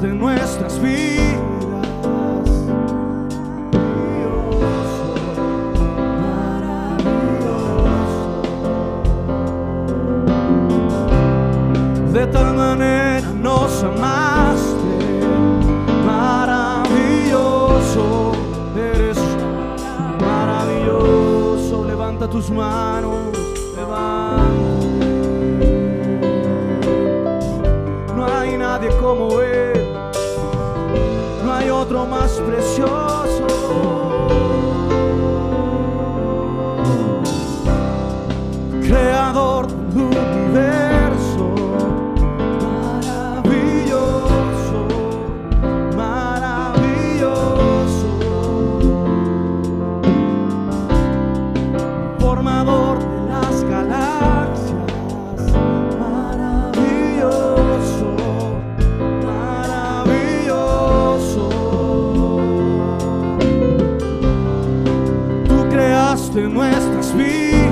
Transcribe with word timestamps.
De 0.00 0.12
nuestras 0.12 0.78
vidas. 0.78 0.98
Maravilloso, 3.82 5.14
maravilloso. 6.20 8.42
De 12.12 12.26
tal 12.26 12.54
manera 12.54 13.30
nos 13.32 13.82
amaste, 13.82 14.98
maravilloso 16.04 18.32
eres, 18.76 19.18
maravilloso, 20.20 21.84
levanta 21.84 22.28
tus 22.28 22.50
manos. 22.50 23.15
Otro 31.76 32.06
más 32.06 32.32
precioso. 32.46 34.15
Nuestras 66.86 67.16
vidas, 67.16 67.65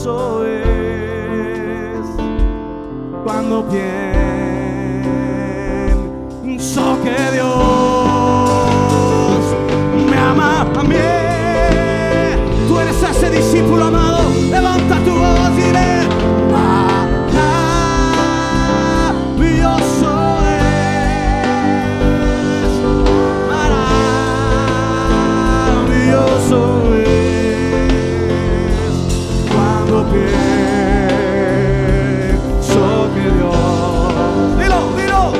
hermoso 0.00 0.46
es 0.46 2.06
cuando 3.24 3.68
pienso 6.48 6.98
que 7.02 7.32
Dios 7.32 7.69
Só 32.60 33.08
Dios. 33.14 34.58
Dilo. 34.58 35.32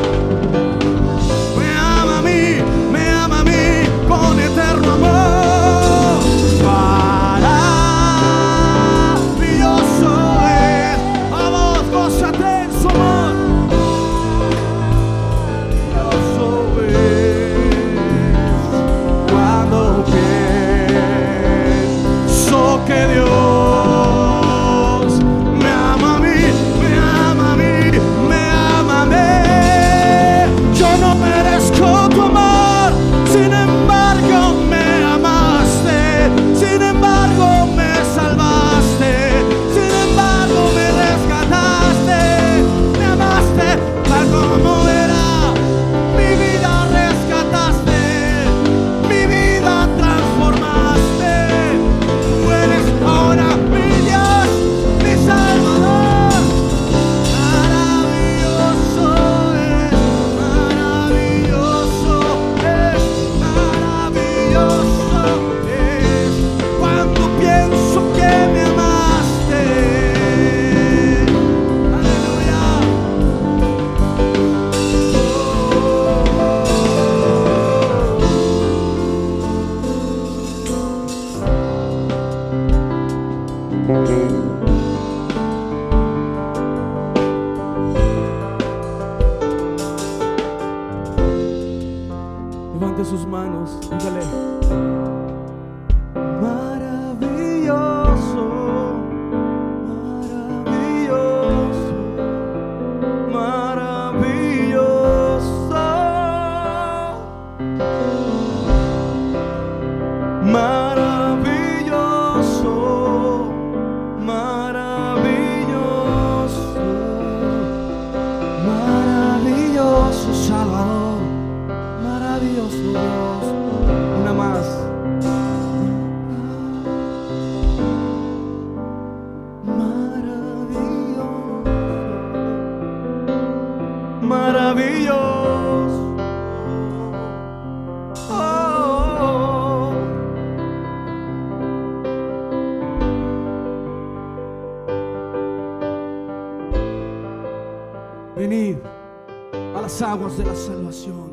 aguas 150.02 150.36
de 150.38 150.44
la 150.44 150.54
salvación. 150.54 151.29